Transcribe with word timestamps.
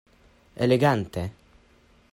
Elegante! 0.65 1.21